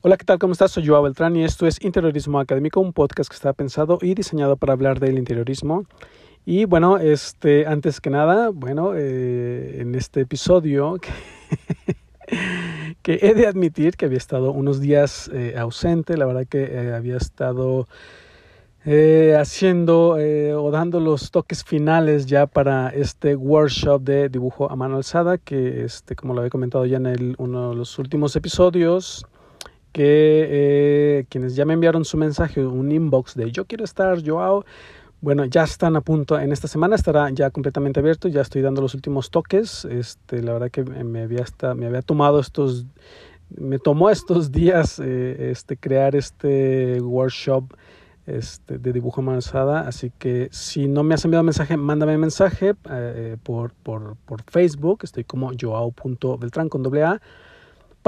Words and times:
Hola, 0.00 0.16
¿qué 0.16 0.24
tal? 0.24 0.38
¿Cómo 0.38 0.52
estás? 0.52 0.70
Soy 0.70 0.86
Joao 0.86 1.02
Beltrán 1.02 1.34
y 1.34 1.42
esto 1.42 1.66
es 1.66 1.82
Interiorismo 1.84 2.38
Académico, 2.38 2.78
un 2.78 2.92
podcast 2.92 3.28
que 3.28 3.34
está 3.34 3.52
pensado 3.52 3.98
y 4.00 4.14
diseñado 4.14 4.56
para 4.56 4.72
hablar 4.72 5.00
del 5.00 5.18
interiorismo. 5.18 5.86
Y 6.46 6.66
bueno, 6.66 6.98
este, 6.98 7.66
antes 7.66 8.00
que 8.00 8.08
nada, 8.08 8.50
bueno, 8.50 8.92
eh, 8.94 9.78
en 9.80 9.96
este 9.96 10.20
episodio 10.20 11.00
que, 13.02 13.18
he 13.20 13.34
de 13.34 13.48
admitir 13.48 13.96
que 13.96 14.04
había 14.04 14.18
estado 14.18 14.52
unos 14.52 14.80
días 14.80 15.32
eh, 15.34 15.56
ausente, 15.58 16.16
la 16.16 16.26
verdad 16.26 16.46
que 16.48 16.62
eh, 16.62 16.94
había 16.94 17.16
estado 17.16 17.88
haciendo 19.36 20.12
o 20.12 20.70
dando 20.70 21.00
los 21.00 21.30
toques 21.30 21.62
finales 21.62 22.24
ya 22.24 22.46
para 22.46 22.88
este 22.88 23.34
workshop 23.34 24.00
de 24.00 24.28
dibujo 24.30 24.70
a 24.70 24.76
mano 24.76 24.96
alzada 24.96 25.36
que 25.36 25.84
este 25.84 26.16
como 26.16 26.32
lo 26.32 26.40
había 26.40 26.48
comentado 26.48 26.86
ya 26.86 26.96
en 26.96 27.04
el, 27.04 27.34
uno 27.36 27.70
de 27.70 27.76
los 27.76 27.98
últimos 27.98 28.34
episodios 28.34 29.26
que 29.92 30.46
eh, 30.50 31.26
quienes 31.28 31.56
ya 31.56 31.64
me 31.64 31.74
enviaron 31.74 32.04
su 32.04 32.16
mensaje, 32.16 32.64
un 32.66 32.92
inbox 32.92 33.34
de 33.34 33.50
yo 33.50 33.64
quiero 33.64 33.84
estar, 33.84 34.22
Joao, 34.24 34.64
bueno, 35.20 35.44
ya 35.44 35.64
están 35.64 35.96
a 35.96 36.00
punto, 36.00 36.38
en 36.38 36.52
esta 36.52 36.68
semana 36.68 36.94
estará 36.94 37.28
ya 37.30 37.50
completamente 37.50 37.98
abierto, 37.98 38.28
ya 38.28 38.40
estoy 38.40 38.62
dando 38.62 38.80
los 38.80 38.94
últimos 38.94 39.30
toques, 39.30 39.84
este, 39.84 40.42
la 40.42 40.52
verdad 40.52 40.70
que 40.70 40.84
me 40.84 41.22
había, 41.22 41.42
hasta, 41.42 41.74
me 41.74 41.86
había 41.86 42.02
tomado 42.02 42.38
estos, 42.38 42.86
me 43.50 43.78
tomó 43.78 44.10
estos 44.10 44.52
días 44.52 45.00
eh, 45.00 45.50
este, 45.50 45.76
crear 45.76 46.14
este 46.14 47.00
workshop 47.00 47.64
este, 48.26 48.78
de 48.78 48.92
dibujo 48.92 49.20
avanzada, 49.20 49.80
así 49.80 50.12
que 50.18 50.48
si 50.52 50.86
no 50.86 51.02
me 51.02 51.14
has 51.14 51.24
enviado 51.24 51.42
mensaje, 51.42 51.76
mándame 51.76 52.16
mensaje 52.16 52.74
eh, 52.88 53.36
por, 53.42 53.72
por, 53.72 54.16
por 54.24 54.42
Facebook, 54.42 55.00
estoy 55.02 55.24
como 55.24 55.50
joao.beltrán 55.58 56.68
con 56.68 56.84
doble 56.84 57.02
A, 57.02 57.20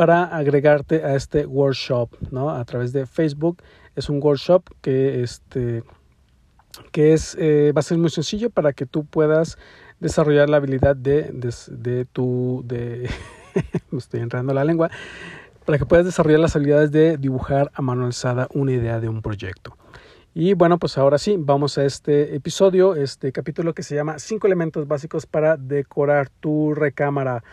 para 0.01 0.25
agregarte 0.25 1.05
a 1.05 1.15
este 1.15 1.45
workshop, 1.45 2.09
¿no? 2.31 2.49
A 2.49 2.65
través 2.65 2.91
de 2.95 3.05
Facebook. 3.05 3.63
Es 3.95 4.09
un 4.09 4.19
workshop 4.23 4.63
que, 4.81 5.23
este, 5.23 5.85
que 6.91 7.13
es, 7.13 7.37
eh, 7.39 7.73
va 7.77 7.81
a 7.81 7.83
ser 7.83 7.99
muy 7.99 8.09
sencillo 8.09 8.49
para 8.49 8.73
que 8.73 8.87
tú 8.87 9.05
puedas 9.05 9.59
desarrollar 9.99 10.49
la 10.49 10.57
habilidad 10.57 10.97
de, 10.97 11.31
de, 11.35 12.05
tu, 12.07 12.63
de, 12.65 13.11
estoy 13.93 14.27
la 14.31 14.65
lengua, 14.65 14.91
para 15.67 15.77
que 15.77 15.85
puedas 15.85 16.07
desarrollar 16.07 16.41
las 16.41 16.57
habilidades 16.57 16.91
de 16.93 17.19
dibujar 17.19 17.71
a 17.75 17.83
mano 17.83 18.07
alzada 18.07 18.49
una 18.55 18.73
idea 18.73 19.01
de 19.01 19.11
un 19.11 19.21
proyecto. 19.21 19.77
Y 20.33 20.55
bueno, 20.55 20.79
pues 20.79 20.97
ahora 20.97 21.19
sí, 21.19 21.37
vamos 21.39 21.77
a 21.77 21.85
este 21.85 22.35
episodio, 22.35 22.95
este 22.95 23.33
capítulo 23.33 23.75
que 23.75 23.83
se 23.83 23.97
llama 23.97 24.19
Cinco 24.19 24.47
elementos 24.47 24.89
básicos 24.89 25.27
para 25.27 25.59
decorar 25.59 26.31
tu 26.31 26.73
recámara. 26.73 27.45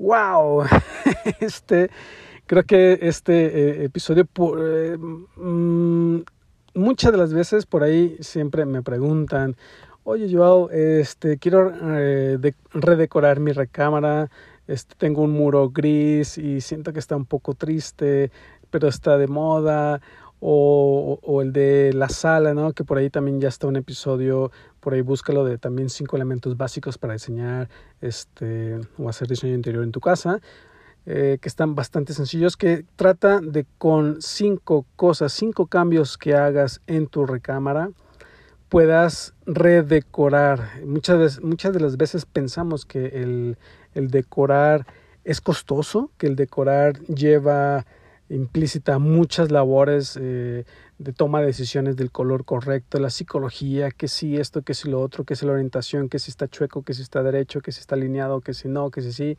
¡Wow! 0.00 0.64
Este, 1.40 1.90
creo 2.46 2.62
que 2.64 2.98
este 3.02 3.82
eh, 3.82 3.84
episodio, 3.84 4.26
eh, 4.58 4.96
mm, 4.96 6.20
muchas 6.74 7.12
de 7.12 7.18
las 7.18 7.34
veces 7.34 7.66
por 7.66 7.82
ahí 7.82 8.16
siempre 8.20 8.64
me 8.64 8.82
preguntan, 8.82 9.56
oye 10.04 10.34
Joao, 10.34 10.70
este, 10.70 11.36
quiero 11.36 11.70
eh, 11.82 12.38
redecorar 12.72 13.40
mi 13.40 13.52
recámara, 13.52 14.30
este, 14.66 14.94
tengo 14.96 15.20
un 15.20 15.32
muro 15.32 15.68
gris 15.68 16.38
y 16.38 16.62
siento 16.62 16.94
que 16.94 16.98
está 16.98 17.14
un 17.14 17.26
poco 17.26 17.52
triste, 17.52 18.30
pero 18.70 18.88
está 18.88 19.18
de 19.18 19.26
moda, 19.26 20.00
o, 20.40 21.18
o, 21.22 21.42
el 21.42 21.52
de 21.52 21.92
la 21.92 22.08
sala, 22.08 22.54
¿no? 22.54 22.72
Que 22.72 22.84
por 22.84 22.96
ahí 22.96 23.10
también 23.10 23.40
ya 23.40 23.48
está 23.48 23.66
un 23.66 23.76
episodio, 23.76 24.50
por 24.80 24.94
ahí 24.94 25.02
búscalo 25.02 25.44
de 25.44 25.58
también 25.58 25.90
cinco 25.90 26.16
elementos 26.16 26.56
básicos 26.56 26.98
para 26.98 27.12
diseñar 27.12 27.68
este 28.00 28.80
o 28.98 29.08
hacer 29.08 29.28
diseño 29.28 29.54
interior 29.54 29.84
en 29.84 29.92
tu 29.92 30.00
casa, 30.00 30.40
eh, 31.06 31.38
que 31.40 31.48
están 31.48 31.74
bastante 31.74 32.12
sencillos, 32.12 32.56
que 32.56 32.84
trata 32.96 33.40
de 33.40 33.66
con 33.78 34.20
cinco 34.20 34.86
cosas, 34.96 35.32
cinco 35.32 35.66
cambios 35.66 36.18
que 36.18 36.34
hagas 36.34 36.80
en 36.86 37.06
tu 37.06 37.26
recámara, 37.26 37.90
puedas 38.68 39.34
redecorar. 39.46 40.80
Muchas, 40.84 41.18
veces, 41.18 41.42
muchas 41.42 41.72
de 41.72 41.80
las 41.80 41.96
veces 41.96 42.26
pensamos 42.26 42.84
que 42.84 43.06
el, 43.06 43.58
el 43.94 44.08
decorar 44.08 44.86
es 45.24 45.40
costoso, 45.40 46.10
que 46.16 46.26
el 46.26 46.36
decorar 46.36 46.98
lleva 47.04 47.84
implícita 48.30 48.98
muchas 48.98 49.50
labores 49.50 50.18
eh, 50.20 50.64
de 50.98 51.12
toma 51.12 51.40
de 51.40 51.46
decisiones 51.46 51.96
del 51.96 52.10
color 52.10 52.44
correcto, 52.44 52.98
la 52.98 53.10
psicología, 53.10 53.90
que 53.90 54.08
si 54.08 54.36
esto, 54.36 54.62
que 54.62 54.74
si 54.74 54.88
lo 54.88 55.00
otro, 55.00 55.24
que 55.24 55.36
si 55.36 55.46
la 55.46 55.52
orientación, 55.52 56.08
que 56.08 56.18
si 56.18 56.30
está 56.30 56.48
chueco, 56.48 56.82
que 56.82 56.94
si 56.94 57.02
está 57.02 57.22
derecho, 57.22 57.60
que 57.60 57.72
si 57.72 57.80
está 57.80 57.96
alineado, 57.96 58.40
que 58.40 58.54
si 58.54 58.68
no, 58.68 58.90
que 58.90 59.02
si 59.02 59.12
sí. 59.12 59.38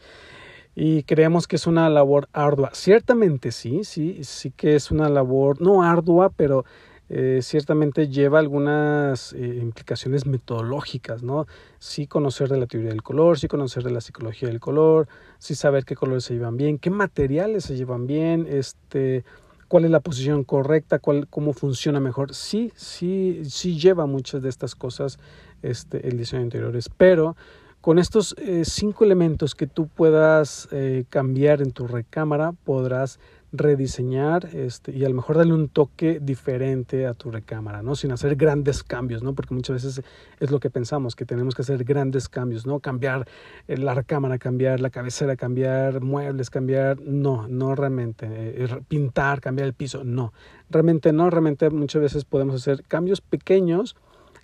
Y 0.75 1.03
creemos 1.03 1.47
que 1.47 1.55
es 1.57 1.67
una 1.67 1.89
labor 1.89 2.29
ardua. 2.33 2.71
Ciertamente 2.73 3.51
sí, 3.51 3.83
sí, 3.83 4.23
sí 4.23 4.51
que 4.51 4.75
es 4.75 4.91
una 4.91 5.09
labor 5.09 5.61
no 5.61 5.83
ardua, 5.83 6.29
pero 6.29 6.65
eh, 7.13 7.39
ciertamente 7.41 8.07
lleva 8.07 8.39
algunas 8.39 9.33
eh, 9.33 9.59
implicaciones 9.61 10.25
metodológicas, 10.25 11.23
¿no? 11.23 11.45
Sí 11.77 12.07
conocer 12.07 12.47
de 12.47 12.57
la 12.57 12.67
teoría 12.67 12.91
del 12.91 13.03
color, 13.03 13.37
sí 13.37 13.49
conocer 13.49 13.83
de 13.83 13.91
la 13.91 13.99
psicología 13.99 14.47
del 14.47 14.61
color, 14.61 15.09
sí 15.37 15.53
saber 15.53 15.83
qué 15.83 15.93
colores 15.93 16.23
se 16.23 16.35
llevan 16.35 16.55
bien, 16.55 16.77
qué 16.77 16.89
materiales 16.89 17.65
se 17.65 17.75
llevan 17.75 18.07
bien, 18.07 18.47
este, 18.49 19.25
cuál 19.67 19.83
es 19.83 19.91
la 19.91 19.99
posición 19.99 20.45
correcta, 20.45 20.99
cuál, 20.99 21.27
cómo 21.27 21.51
funciona 21.51 21.99
mejor. 21.99 22.33
Sí, 22.33 22.71
sí, 22.77 23.41
sí 23.43 23.77
lleva 23.77 24.05
muchas 24.05 24.41
de 24.41 24.47
estas 24.47 24.73
cosas 24.73 25.19
este, 25.63 26.07
el 26.07 26.17
diseño 26.17 26.39
de 26.39 26.45
interiores, 26.45 26.87
pero 26.87 27.35
con 27.81 27.99
estos 27.99 28.35
eh, 28.37 28.63
cinco 28.63 29.03
elementos 29.03 29.53
que 29.53 29.67
tú 29.67 29.87
puedas 29.87 30.69
cambiar 31.09 31.61
en 31.61 31.71
tu 31.71 31.87
recámara 31.87 32.53
podrás 32.63 33.19
rediseñar 33.53 34.47
este, 34.53 34.93
y 34.93 35.03
a 35.03 35.09
lo 35.09 35.15
mejor 35.15 35.37
darle 35.37 35.53
un 35.53 35.67
toque 35.67 36.19
diferente 36.21 37.05
a 37.05 37.13
tu 37.13 37.31
recámara, 37.31 37.83
¿no? 37.83 37.95
Sin 37.95 38.11
hacer 38.11 38.35
grandes 38.35 38.81
cambios, 38.83 39.23
¿no? 39.23 39.33
Porque 39.33 39.53
muchas 39.53 39.83
veces 39.83 40.05
es 40.39 40.51
lo 40.51 40.59
que 40.59 40.69
pensamos, 40.69 41.15
que 41.15 41.25
tenemos 41.25 41.53
que 41.53 41.63
hacer 41.63 41.83
grandes 41.83 42.29
cambios, 42.29 42.65
¿no? 42.65 42.79
Cambiar 42.79 43.27
eh, 43.67 43.77
la 43.77 43.93
recámara, 43.93 44.37
cambiar 44.37 44.79
la 44.79 44.89
cabecera, 44.89 45.35
cambiar 45.35 46.01
muebles, 46.01 46.49
cambiar, 46.49 47.01
no, 47.01 47.47
no 47.49 47.75
realmente, 47.75 48.27
eh, 48.29 48.67
pintar, 48.87 49.41
cambiar 49.41 49.67
el 49.67 49.73
piso, 49.73 50.03
no, 50.05 50.31
realmente 50.69 51.11
no, 51.11 51.29
realmente 51.29 51.69
muchas 51.69 52.01
veces 52.01 52.23
podemos 52.23 52.55
hacer 52.55 52.83
cambios 52.83 53.19
pequeños 53.19 53.97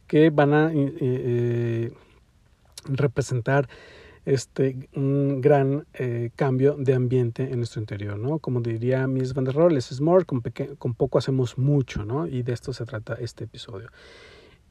que 0.07 0.29
van 0.29 0.53
a 0.53 0.72
eh, 0.73 1.91
representar 2.85 3.69
este, 4.28 4.90
un 4.94 5.40
gran 5.40 5.88
eh, 5.94 6.32
cambio 6.36 6.76
de 6.78 6.94
ambiente 6.94 7.44
en 7.44 7.60
nuestro 7.60 7.80
interior, 7.80 8.20
¿no? 8.20 8.40
Como 8.40 8.60
diría 8.60 9.08
Miss 9.08 9.34
Van 9.34 9.46
der 9.46 9.56
Rohe, 9.56 9.78
es 9.78 10.02
more, 10.02 10.26
con, 10.26 10.44
con 10.78 10.96
poco 10.96 11.18
hacemos 11.18 11.58
mucho, 11.58 12.04
¿no? 12.04 12.28
Y 12.28 12.44
de 12.44 12.52
esto 12.52 12.74
se 12.74 12.84
trata 12.84 13.14
este 13.14 13.46
episodio. 13.46 13.88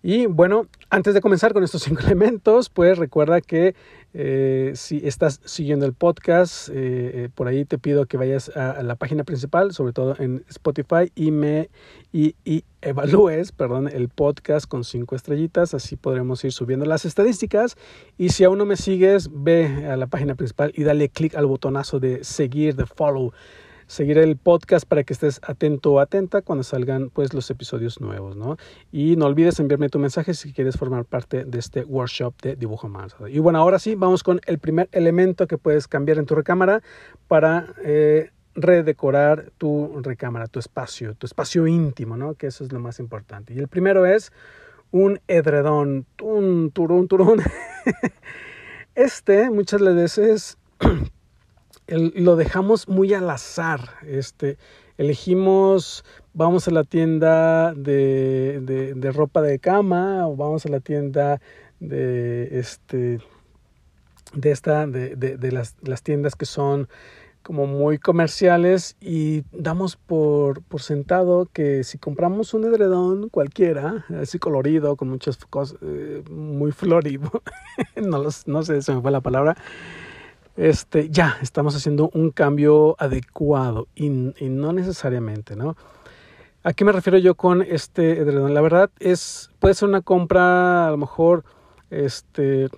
Y 0.09 0.27
bueno, 0.27 0.69
antes 0.89 1.15
de 1.15 1.21
comenzar 1.21 1.53
con 1.53 1.65
estos 1.65 1.83
cinco 1.83 2.03
elementos, 2.07 2.71
pues 2.71 2.97
recuerda 2.97 3.41
que 3.41 3.75
eh, 4.15 4.71
si 4.77 5.05
estás 5.05 5.41
siguiendo 5.45 5.85
el 5.85 5.95
podcast, 5.95 6.69
eh, 6.69 6.75
eh, 6.77 7.29
por 7.35 7.49
ahí 7.49 7.65
te 7.65 7.77
pido 7.77 8.07
que 8.07 8.17
vayas 8.17 8.57
a, 8.57 8.85
la 8.85 8.95
página 8.95 9.25
principal, 9.25 9.73
sobre 9.73 9.93
todo 9.93 10.15
en 10.21 10.45
Spotify, 10.49 11.11
y 11.17 11.33
me 11.33 11.71
y, 12.13 12.37
evalúes, 12.83 13.51
perdón, 13.51 13.89
el 13.89 14.09
podcast 14.09 14.69
con 14.69 14.85
cinco 14.85 15.17
estrellitas, 15.17 15.75
así 15.75 15.97
podremos 15.97 16.45
ir 16.45 16.53
subiendo 16.53 16.87
las 16.87 17.05
estadísticas. 17.05 17.77
Y 18.17 18.29
si 18.29 18.45
aún 18.45 18.59
no 18.59 18.65
me 18.65 18.77
sigues, 18.77 19.29
ve 19.33 19.89
a 19.91 19.97
la 19.97 20.07
página 20.07 20.37
principal 20.37 20.71
y 20.77 20.85
dale 20.85 21.09
clic 21.09 21.35
al 21.35 21.47
botonazo 21.47 21.99
de 21.99 22.23
seguir, 22.23 22.77
de 22.77 22.87
follow 22.87 23.33
seguir 23.87 24.19
el 24.19 24.37
podcast 24.37 24.87
para 24.87 25.05
que 25.05 25.13
estés 25.13 25.41
atento 25.43 25.93
o 25.93 26.01
atenta 26.01 26.43
cuando 26.43 26.65
salgan 26.65 27.11
pues 27.11 27.33
los 27.35 27.51
episodios 27.51 28.01
nuevos, 28.01 28.37
¿no? 28.37 28.57
Y 28.93 29.17
no 29.17 29.27
olvides 29.27 29.61
enviarme 29.61 29.89
tu 29.89 29.99
mensaje 29.99 30.35
si 30.35 30.53
quieres 30.53 30.77
formar 30.77 31.05
parte 31.05 31.45
de 31.45 31.59
este 31.59 31.85
workshop 31.85 32.35
de 32.43 32.57
dibujo 32.57 32.89
más. 32.89 33.15
Y 33.29 33.39
bueno, 33.39 33.59
ahora 33.59 33.79
sí, 33.79 33.95
vamos 33.95 34.23
con 34.23 34.41
el 34.47 34.59
primer 34.59 34.89
elemento 34.93 35.47
que 35.47 35.59
puedes 35.59 35.89
cambiar 35.89 36.19
en 36.19 36.27
tu 36.27 36.35
recámara 36.35 36.83
para 37.29 37.67
eh, 37.85 38.31
redecorar 38.55 39.53
tu 39.59 40.01
recámara, 40.03 40.47
tu 40.47 40.59
espacio, 40.59 41.15
tu 41.15 41.27
espacio 41.27 41.67
íntimo, 41.67 42.17
¿no? 42.17 42.35
Que 42.35 42.49
eso 42.49 42.65
es 42.65 42.73
lo 42.73 42.81
más 42.81 42.99
importante. 42.99 43.55
Y 43.55 43.59
el 43.59 43.69
primero 43.69 44.07
es 44.07 44.33
un 44.91 45.21
edredón, 45.29 46.07
un 46.23 46.71
turón, 46.71 47.09
turón. 47.09 47.41
Este 48.95 49.51
muchas 49.51 49.83
veces 49.83 50.57
lo 51.89 52.37
dejamos 52.37 52.89
muy 52.89 53.15
al 53.15 53.29
azar. 53.31 53.81
Este, 54.07 54.59
elegimos, 54.99 56.05
vamos 56.35 56.69
a 56.69 56.71
la 56.71 56.85
tienda 56.85 57.75
de, 57.75 58.61
de, 58.97 59.13
ropa 59.13 59.43
de 59.43 59.59
cama 59.59 60.27
o 60.27 60.37
vamos 60.37 60.67
a 60.67 60.69
la 60.69 60.81
tienda 60.81 61.41
de, 61.81 62.59
este, 62.59 63.21
de, 64.35 64.51
esta, 64.51 64.87
de, 64.87 65.17
de 65.17 65.53
las, 65.53 65.77
las, 65.83 66.03
tiendas 66.03 66.35
que 66.35 66.47
son 66.47 66.89
como 67.47 67.69
muy 67.69 67.99
comerciales 67.99 68.97
y 69.01 69.45
damos 69.53 69.95
por, 69.95 70.63
por 70.63 70.83
sentado 70.83 71.47
que 71.53 71.85
si 71.85 71.97
compramos 71.97 72.55
un 72.55 72.65
edredón 72.65 73.29
cualquiera, 73.29 74.05
así 74.21 74.41
colorido, 74.41 74.97
con 74.97 75.09
muchas 75.09 75.37
cosas, 75.37 75.79
eh, 75.81 76.25
muy 76.29 76.73
florido, 76.73 77.31
no, 77.95 78.25
no 78.47 78.63
sé, 78.65 78.83
se 78.83 78.93
me 78.93 79.01
fue 79.01 79.13
la 79.13 79.21
palabra, 79.21 79.57
este, 80.57 81.11
ya 81.11 81.37
estamos 81.43 81.77
haciendo 81.77 82.11
un 82.15 82.31
cambio 82.31 82.97
adecuado 82.99 83.89
y, 83.95 84.09
no 84.09 84.73
necesariamente, 84.73 85.57
¿no? 85.57 85.77
¿A 86.63 86.73
qué 86.73 86.85
me 86.85 86.93
refiero 86.93 87.19
yo 87.19 87.35
con 87.35 87.63
este 87.63 88.19
edredón? 88.19 88.55
La 88.55 88.61
verdad 88.61 88.91
es, 88.99 89.51
puede 89.61 89.75
ser 89.75 89.89
una 89.89 90.01
compra, 90.01 90.89
a 90.89 90.91
lo 90.91 90.97
mejor, 90.97 91.45
este, 91.91 92.69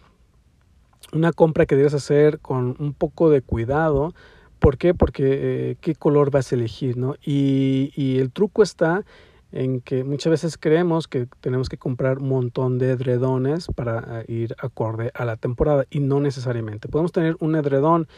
una 1.12 1.32
compra 1.32 1.64
que 1.64 1.76
debes 1.76 1.94
hacer 1.94 2.40
con 2.40 2.76
un 2.78 2.92
poco 2.92 3.30
de 3.30 3.40
cuidado. 3.40 4.12
¿Por 4.58 4.76
qué? 4.76 4.92
Porque 4.92 5.22
eh, 5.70 5.76
qué 5.80 5.94
color 5.94 6.30
vas 6.30 6.52
a 6.52 6.56
elegir, 6.56 6.98
¿no? 6.98 7.14
Y, 7.24 7.92
y 7.94 8.18
el 8.18 8.30
truco 8.30 8.62
está 8.62 9.04
en 9.52 9.80
que 9.80 10.04
muchas 10.04 10.30
veces 10.30 10.58
creemos 10.58 11.08
que 11.08 11.26
tenemos 11.40 11.68
que 11.68 11.78
comprar 11.78 12.18
un 12.18 12.28
montón 12.28 12.78
de 12.78 12.90
edredones 12.90 13.66
para 13.74 14.20
eh, 14.20 14.24
ir 14.28 14.56
acorde 14.58 15.10
a 15.14 15.24
la 15.24 15.36
temporada 15.36 15.86
y 15.90 16.00
no 16.00 16.20
necesariamente. 16.20 16.88
Podemos 16.88 17.12
tener 17.12 17.36
un 17.40 17.56
edredón 17.56 18.08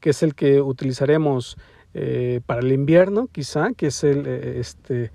que 0.00 0.10
es 0.10 0.22
el 0.22 0.34
que 0.34 0.60
utilizaremos 0.60 1.56
eh, 1.94 2.40
para 2.46 2.60
el 2.60 2.72
invierno, 2.72 3.28
quizá, 3.30 3.72
que 3.72 3.88
es 3.88 4.04
el, 4.04 4.24
eh, 4.26 4.60
este, 4.60 5.10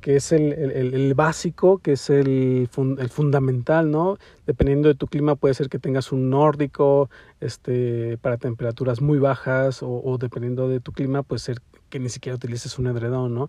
que 0.00 0.16
es 0.16 0.32
el, 0.32 0.52
el, 0.52 0.94
el, 0.94 1.14
básico, 1.14 1.78
que 1.78 1.92
es 1.92 2.08
el, 2.08 2.68
el, 2.98 3.08
fundamental, 3.08 3.90
¿no? 3.90 4.16
Dependiendo 4.46 4.88
de 4.88 4.94
tu 4.94 5.08
clima 5.08 5.34
puede 5.34 5.54
ser 5.54 5.68
que 5.68 5.78
tengas 5.78 6.12
un 6.12 6.30
nórdico 6.30 7.10
este, 7.40 8.16
para 8.18 8.36
temperaturas 8.36 9.00
muy 9.00 9.18
bajas 9.18 9.82
o, 9.82 9.88
o 9.88 10.18
dependiendo 10.18 10.68
de 10.68 10.80
tu 10.80 10.92
clima 10.92 11.22
puede 11.22 11.40
ser 11.40 11.58
que 11.88 11.98
ni 11.98 12.08
siquiera 12.08 12.36
utilices 12.36 12.78
un 12.78 12.86
edredón, 12.86 13.34
¿no? 13.34 13.48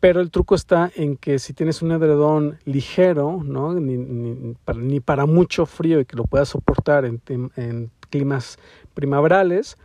Pero 0.00 0.20
el 0.20 0.30
truco 0.30 0.54
está 0.54 0.90
en 0.94 1.16
que 1.16 1.38
si 1.38 1.52
tienes 1.52 1.82
un 1.82 1.92
edredón 1.92 2.58
ligero, 2.64 3.42
¿no? 3.44 3.74
ni, 3.74 5.00
para 5.00 5.26
mucho 5.26 5.66
frío 5.66 6.00
y 6.00 6.06
que 6.06 6.16
lo 6.16 6.24
puedas 6.24 6.48
soportar 6.48 7.04
en, 7.04 7.20
en 7.28 7.90
climas 8.08 8.58
primaverales, 8.94 9.76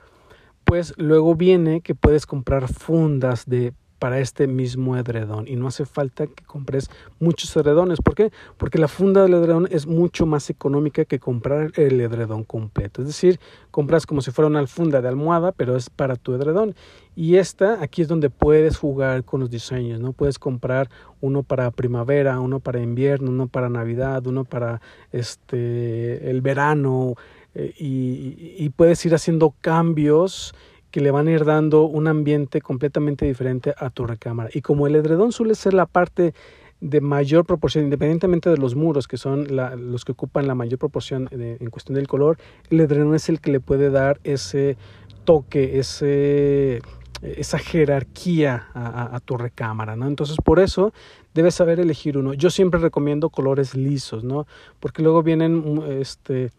pues 0.63 0.93
luego 0.97 1.35
viene 1.35 1.81
que 1.81 1.95
puedes 1.95 2.25
comprar 2.25 2.67
fundas 2.67 3.45
de 3.45 3.73
para 3.99 4.19
este 4.19 4.47
mismo 4.47 4.97
edredón 4.97 5.47
y 5.47 5.55
no 5.55 5.67
hace 5.67 5.85
falta 5.85 6.27
que 6.27 6.43
compres 6.43 6.89
muchos 7.19 7.55
edredones. 7.55 7.99
¿Por 8.01 8.15
qué? 8.15 8.31
Porque 8.57 8.77
la 8.77 8.87
funda 8.87 9.23
del 9.23 9.33
edredón 9.33 9.67
es 9.71 9.87
mucho 9.87 10.25
más 10.25 10.49
económica 10.49 11.05
que 11.05 11.19
comprar 11.19 11.71
el 11.75 11.99
edredón 12.01 12.43
completo. 12.43 13.01
Es 13.01 13.07
decir, 13.07 13.39
compras 13.71 14.05
como 14.05 14.21
si 14.21 14.31
fuera 14.31 14.47
una 14.47 14.65
funda 14.67 15.01
de 15.01 15.07
almohada, 15.07 15.51
pero 15.51 15.75
es 15.75 15.89
para 15.89 16.15
tu 16.15 16.33
edredón. 16.33 16.75
Y 17.15 17.37
esta, 17.37 17.81
aquí 17.81 18.01
es 18.01 18.07
donde 18.07 18.29
puedes 18.29 18.77
jugar 18.77 19.23
con 19.23 19.39
los 19.39 19.49
diseños, 19.49 20.01
¿no? 20.01 20.11
Puedes 20.11 20.37
comprar 20.37 20.89
uno 21.21 21.43
para 21.43 21.71
primavera, 21.71 22.39
uno 22.39 22.59
para 22.59 22.81
invierno, 22.81 23.29
uno 23.31 23.47
para 23.47 23.69
Navidad, 23.69 24.27
uno 24.27 24.43
para 24.43 24.81
este 25.13 26.29
el 26.29 26.41
verano, 26.41 27.15
eh, 27.53 27.73
y, 27.77 28.55
y 28.57 28.69
puedes 28.69 29.05
ir 29.05 29.15
haciendo 29.15 29.53
cambios 29.61 30.53
que 30.95 31.01
le 31.01 31.11
van 31.11 31.27
a 31.27 31.31
ir 31.31 31.43
dando 31.43 31.83
un 31.83 32.07
ambiente 32.07 32.61
completamente 32.61 33.25
diferente 33.25 33.75
a 33.77 33.89
tu 33.89 34.07
recámara. 34.07 34.49
Y 34.53 34.61
como 34.61 34.87
el 34.87 34.95
edredón 34.95 35.33
suele 35.33 35.53
ser 35.53 35.73
la 35.73 35.87
parte 35.87 36.33
de 36.79 37.01
mayor 37.01 37.43
proporción, 37.43 37.83
independientemente 37.83 38.49
de 38.49 38.55
los 38.55 38.75
muros, 38.75 39.05
que 39.05 39.17
son 39.17 39.45
los 39.91 40.05
que 40.05 40.13
ocupan 40.13 40.47
la 40.47 40.55
mayor 40.55 40.79
proporción 40.79 41.27
en 41.31 41.69
cuestión 41.69 41.95
del 41.95 42.07
color, 42.07 42.37
el 42.69 42.79
edredón 42.79 43.13
es 43.13 43.27
el 43.27 43.41
que 43.41 43.51
le 43.51 43.59
puede 43.59 43.89
dar 43.89 44.21
ese 44.23 44.77
toque, 45.25 45.79
ese, 45.79 46.79
esa 47.21 47.59
jerarquía 47.59 48.67
a, 48.73 49.17
a, 49.17 49.19
tu 49.19 49.35
recámara, 49.35 49.97
¿no? 49.97 50.07
Entonces, 50.07 50.37
por 50.41 50.59
eso 50.59 50.93
debes 51.33 51.55
saber 51.55 51.81
elegir 51.81 52.17
uno. 52.17 52.33
Yo 52.33 52.49
siempre 52.49 52.79
recomiendo 52.79 53.29
colores 53.29 53.75
lisos, 53.75 54.23
¿no? 54.23 54.47
Porque 54.79 55.03
luego 55.03 55.23
vienen 55.23 55.83
este, 55.99 56.51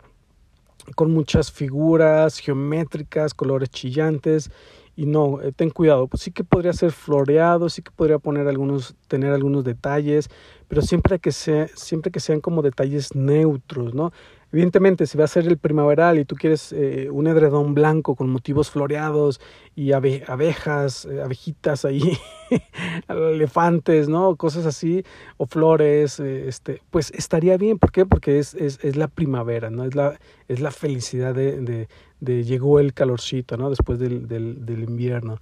con 0.95 1.13
muchas 1.13 1.51
figuras 1.51 2.39
geométricas, 2.39 3.35
colores 3.35 3.71
chillantes 3.71 4.51
y 4.97 5.05
no, 5.05 5.43
eh, 5.43 5.53
ten 5.53 5.71
cuidado, 5.71 6.07
pues 6.09 6.23
sí 6.23 6.31
que 6.31 6.43
podría 6.43 6.73
ser 6.73 6.91
floreado, 6.91 7.69
sí 7.69 7.83
que 7.83 7.91
podría 7.91 8.19
poner 8.19 8.49
algunos, 8.49 8.95
tener 9.09 9.33
algunos 9.33 9.63
detalles, 9.65 10.31
pero 10.69 10.81
siempre 10.81 11.19
que 11.19 11.33
sea, 11.33 11.69
siempre 11.75 12.11
que 12.11 12.21
sean 12.21 12.41
como 12.41 12.63
detalles 12.63 13.15
neutros, 13.15 13.95
¿no? 13.95 14.13
Evidentemente, 14.53 15.07
si 15.07 15.19
va 15.19 15.25
a 15.25 15.29
ser 15.29 15.47
el 15.47 15.59
primaveral 15.59 16.19
y 16.19 16.25
tú 16.25 16.37
quieres 16.37 16.73
eh, 16.73 17.09
un 17.11 17.27
edredón 17.27 17.75
blanco 17.75 18.15
con 18.15 18.31
motivos 18.31 18.71
floreados 18.71 19.41
y 19.75 19.93
abejas, 19.93 21.05
eh, 21.05 21.21
abejitas 21.21 21.85
ahí, 21.85 22.01
elefantes, 23.09 24.09
¿no? 24.09 24.37
Cosas 24.37 24.65
así, 24.65 25.03
o 25.37 25.47
flores, 25.47 26.21
eh, 26.21 26.47
este, 26.47 26.81
pues 26.91 27.11
estaría 27.11 27.57
bien. 27.57 27.79
¿Por 27.79 27.91
qué? 27.91 28.07
Porque 28.07 28.39
es, 28.39 28.55
es, 28.55 28.79
es 28.85 28.97
la 28.97 29.09
primavera, 29.09 29.69
¿no? 29.69 29.85
Es 29.85 29.97
la, 29.97 30.19
es 30.47 30.61
la 30.61 30.71
felicidad 30.71 31.35
de, 31.35 31.61
de, 31.61 31.89
de, 32.21 32.45
llegó 32.45 32.79
el 32.79 32.95
calorcito, 32.95 33.57
¿no? 33.57 33.69
Después 33.69 33.99
del, 33.99 34.29
del, 34.29 34.65
del 34.65 34.85
invierno. 34.85 35.41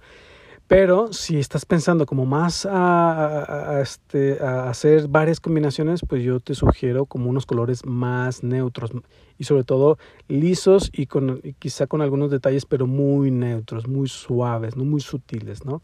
Pero 0.67 1.13
si 1.13 1.37
estás 1.37 1.63
pensando 1.63 2.07
como 2.07 2.25
más 2.25 2.67
a, 2.69 3.79
este, 3.83 4.41
a, 4.41 4.69
hacer 4.69 5.07
varias 5.07 5.39
combinaciones, 5.39 6.01
pues 6.07 6.23
yo 6.23 6.39
te 6.39 6.55
sugiero 6.55 7.05
como 7.05 7.29
unos 7.29 7.45
colores 7.45 7.85
más 7.85 8.43
neutros 8.43 8.91
y 9.37 9.43
sobre 9.43 9.63
todo 9.63 9.99
lisos 10.27 10.89
y 10.91 11.05
con 11.05 11.41
quizá 11.59 11.85
con 11.85 12.01
algunos 12.01 12.31
detalles, 12.31 12.65
pero 12.65 12.87
muy 12.87 13.29
neutros, 13.29 13.87
muy 13.87 14.07
suaves, 14.07 14.75
no 14.75 14.85
muy 14.85 15.01
sutiles, 15.01 15.65
¿no? 15.65 15.83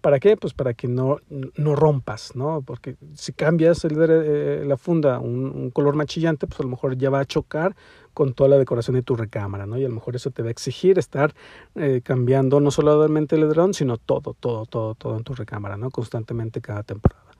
¿Para 0.00 0.18
qué? 0.18 0.36
Pues 0.36 0.54
para 0.54 0.74
que 0.74 0.88
no, 0.88 1.18
no 1.56 1.74
rompas, 1.74 2.34
¿no? 2.34 2.62
Porque 2.62 2.96
si 3.14 3.32
cambias 3.32 3.84
el, 3.84 3.96
eh, 3.98 4.64
la 4.64 4.78
funda 4.78 5.18
un, 5.18 5.44
un, 5.44 5.70
color 5.70 5.94
más 5.94 6.06
chillante, 6.06 6.46
pues 6.46 6.60
a 6.60 6.62
lo 6.62 6.70
mejor 6.70 6.96
ya 6.96 7.10
va 7.10 7.20
a 7.20 7.26
chocar 7.26 7.76
con 8.14 8.34
toda 8.34 8.50
la 8.50 8.58
decoración 8.58 8.96
de 8.96 9.02
tu 9.02 9.16
recámara, 9.16 9.66
¿no? 9.66 9.78
Y 9.78 9.84
a 9.84 9.88
lo 9.88 9.94
mejor 9.94 10.16
eso 10.16 10.30
te 10.30 10.42
va 10.42 10.48
a 10.48 10.50
exigir 10.50 10.98
estar 10.98 11.34
eh, 11.74 12.00
cambiando 12.02 12.60
no 12.60 12.70
solamente 12.70 13.36
el 13.36 13.42
edredón, 13.42 13.74
sino 13.74 13.96
todo, 13.96 14.34
todo, 14.38 14.66
todo, 14.66 14.94
todo 14.94 15.16
en 15.16 15.24
tu 15.24 15.34
recámara, 15.34 15.76
¿no? 15.76 15.90
Constantemente 15.90 16.60
cada 16.60 16.82
temporada. 16.82 17.30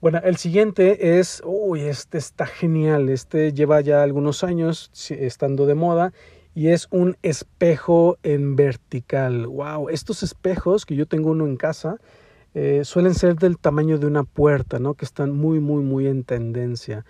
Bueno, 0.00 0.20
el 0.22 0.36
siguiente 0.36 1.18
es, 1.18 1.42
uy, 1.44 1.80
este 1.80 2.18
está 2.18 2.46
genial, 2.46 3.08
este 3.08 3.52
lleva 3.52 3.80
ya 3.80 4.04
algunos 4.04 4.44
años 4.44 4.92
estando 5.10 5.66
de 5.66 5.74
moda 5.74 6.12
y 6.54 6.68
es 6.68 6.86
un 6.90 7.16
espejo 7.22 8.16
en 8.22 8.54
vertical. 8.54 9.48
Wow, 9.48 9.88
estos 9.88 10.22
espejos 10.22 10.86
que 10.86 10.94
yo 10.94 11.06
tengo 11.06 11.30
uno 11.30 11.46
en 11.46 11.56
casa 11.56 11.98
eh, 12.54 12.82
suelen 12.84 13.14
ser 13.14 13.36
del 13.36 13.58
tamaño 13.58 13.98
de 13.98 14.06
una 14.06 14.24
puerta, 14.24 14.78
¿no? 14.78 14.94
Que 14.94 15.04
están 15.04 15.32
muy, 15.32 15.60
muy, 15.60 15.82
muy 15.82 16.06
en 16.06 16.24
tendencia. 16.24 17.04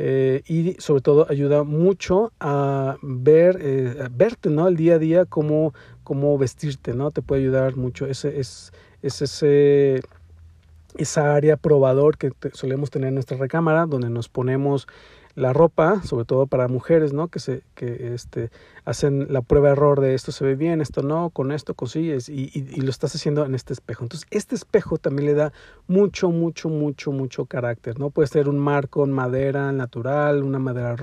Eh, 0.00 0.42
y 0.46 0.76
sobre 0.78 1.02
todo 1.02 1.26
ayuda 1.28 1.64
mucho 1.64 2.32
a 2.38 2.98
ver, 3.02 3.58
eh, 3.60 3.96
a 4.04 4.08
verte, 4.08 4.48
¿no? 4.48 4.68
El 4.68 4.76
día 4.76 4.94
a 4.94 4.98
día, 5.00 5.24
cómo, 5.24 5.74
cómo 6.04 6.38
vestirte, 6.38 6.94
¿no? 6.94 7.10
Te 7.10 7.20
puede 7.20 7.42
ayudar 7.42 7.76
mucho. 7.76 8.06
Ese 8.06 8.38
es, 8.38 8.72
es 9.02 9.22
ese 9.22 10.00
esa 10.96 11.34
área 11.34 11.56
probador 11.56 12.16
que 12.16 12.30
solemos 12.52 12.90
tener 12.90 13.08
en 13.08 13.14
nuestra 13.14 13.36
recámara, 13.36 13.86
donde 13.86 14.08
nos 14.08 14.28
ponemos 14.28 14.86
la 15.38 15.52
ropa, 15.52 16.02
sobre 16.02 16.24
todo 16.24 16.46
para 16.46 16.66
mujeres, 16.66 17.12
¿no? 17.12 17.28
Que 17.28 17.38
se, 17.38 17.62
que 17.74 18.12
este, 18.14 18.50
hacen 18.84 19.32
la 19.32 19.40
prueba 19.40 19.70
error 19.70 20.00
de 20.00 20.14
esto 20.14 20.32
se 20.32 20.44
ve 20.44 20.56
bien, 20.56 20.80
esto 20.80 21.02
no, 21.02 21.30
con 21.30 21.52
esto 21.52 21.74
consigues 21.74 22.28
y, 22.28 22.50
y, 22.52 22.68
y, 22.74 22.80
lo 22.80 22.90
estás 22.90 23.14
haciendo 23.14 23.44
en 23.46 23.54
este 23.54 23.72
espejo. 23.72 24.02
Entonces, 24.04 24.26
este 24.30 24.56
espejo 24.56 24.98
también 24.98 25.26
le 25.26 25.34
da 25.34 25.52
mucho, 25.86 26.30
mucho, 26.30 26.68
mucho, 26.68 27.12
mucho 27.12 27.46
carácter, 27.46 28.00
¿no? 28.00 28.10
Puede 28.10 28.26
ser 28.26 28.48
un 28.48 28.58
marco 28.58 29.04
en 29.04 29.12
madera 29.12 29.70
natural, 29.70 30.42
una 30.42 30.58
madera 30.58 30.96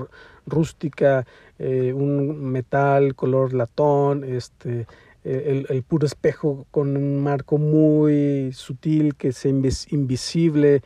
rústica, 0.46 1.26
eh, 1.58 1.94
un 1.94 2.38
metal 2.52 3.14
color 3.14 3.54
latón, 3.54 4.22
este, 4.22 4.86
el, 5.24 5.66
el, 5.70 5.82
puro 5.82 6.06
espejo 6.06 6.66
con 6.70 6.96
un 6.96 7.20
marco 7.20 7.58
muy 7.58 8.52
sutil 8.52 9.16
que 9.16 9.32
sea 9.32 9.50
invisible 9.50 10.82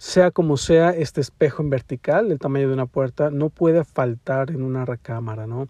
sea 0.00 0.30
como 0.30 0.56
sea, 0.56 0.92
este 0.92 1.20
espejo 1.20 1.62
en 1.62 1.68
vertical, 1.68 2.30
del 2.30 2.38
tamaño 2.38 2.68
de 2.68 2.72
una 2.72 2.86
puerta, 2.86 3.28
no 3.30 3.50
puede 3.50 3.84
faltar 3.84 4.50
en 4.50 4.62
una 4.62 4.86
recámara, 4.86 5.46
¿no? 5.46 5.68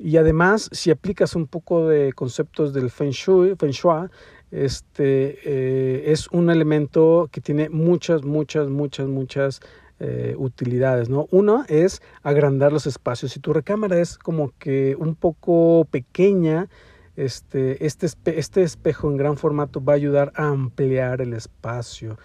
Y 0.00 0.16
además, 0.16 0.68
si 0.72 0.90
aplicas 0.90 1.36
un 1.36 1.46
poco 1.46 1.86
de 1.86 2.12
conceptos 2.12 2.72
del 2.72 2.90
Feng 2.90 3.12
Shui, 3.12 3.54
feng 3.54 3.70
shui 3.70 4.08
este, 4.50 5.38
eh, 5.44 6.10
es 6.10 6.26
un 6.32 6.50
elemento 6.50 7.28
que 7.30 7.40
tiene 7.40 7.68
muchas, 7.68 8.24
muchas, 8.24 8.68
muchas, 8.68 9.06
muchas 9.06 9.60
eh, 10.00 10.34
utilidades, 10.36 11.08
¿no? 11.08 11.28
Uno 11.30 11.64
es 11.68 12.02
agrandar 12.24 12.72
los 12.72 12.88
espacios. 12.88 13.30
Si 13.30 13.38
tu 13.38 13.52
recámara 13.52 14.00
es 14.00 14.18
como 14.18 14.50
que 14.58 14.96
un 14.98 15.14
poco 15.14 15.86
pequeña, 15.88 16.68
este, 17.14 17.86
este, 17.86 18.08
este 18.40 18.62
espejo 18.64 19.08
en 19.08 19.18
gran 19.18 19.36
formato 19.36 19.84
va 19.84 19.92
a 19.92 19.96
ayudar 19.96 20.32
a 20.34 20.48
ampliar 20.48 21.20
el 21.20 21.32
espacio, 21.32 22.18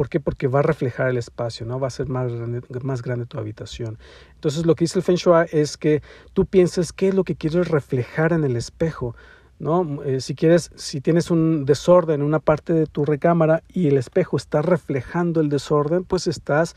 ¿Por 0.00 0.08
qué? 0.08 0.18
Porque 0.18 0.48
va 0.48 0.60
a 0.60 0.62
reflejar 0.62 1.10
el 1.10 1.18
espacio, 1.18 1.66
¿no? 1.66 1.78
Va 1.78 1.88
a 1.88 1.90
ser 1.90 2.08
más 2.08 2.32
grande, 2.32 2.62
más 2.80 3.02
grande 3.02 3.26
tu 3.26 3.38
habitación. 3.38 3.98
Entonces, 4.34 4.64
lo 4.64 4.74
que 4.74 4.84
dice 4.84 4.98
el 4.98 5.02
Feng 5.02 5.16
Shui 5.16 5.44
es 5.52 5.76
que 5.76 6.00
tú 6.32 6.46
pienses 6.46 6.94
qué 6.94 7.08
es 7.08 7.14
lo 7.14 7.22
que 7.22 7.36
quieres 7.36 7.68
reflejar 7.68 8.32
en 8.32 8.44
el 8.44 8.56
espejo, 8.56 9.14
¿no? 9.58 10.02
Eh, 10.04 10.22
si 10.22 10.34
quieres, 10.34 10.70
si 10.74 11.02
tienes 11.02 11.30
un 11.30 11.66
desorden 11.66 12.22
en 12.22 12.26
una 12.26 12.38
parte 12.38 12.72
de 12.72 12.86
tu 12.86 13.04
recámara 13.04 13.62
y 13.68 13.88
el 13.88 13.98
espejo 13.98 14.38
está 14.38 14.62
reflejando 14.62 15.42
el 15.42 15.50
desorden, 15.50 16.04
pues 16.04 16.28
estás 16.28 16.76